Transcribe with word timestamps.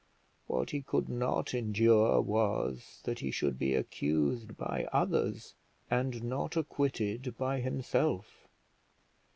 What 0.47 0.71
he 0.71 0.81
could 0.81 1.09
not 1.09 1.53
endure 1.53 2.19
was, 2.21 3.01
that 3.03 3.19
he 3.19 3.29
should 3.29 3.59
be 3.59 3.75
accused 3.75 4.57
by 4.57 4.89
others, 4.91 5.53
and 5.91 6.23
not 6.23 6.57
acquitted 6.57 7.37
by 7.37 7.59
himself. 7.59 8.47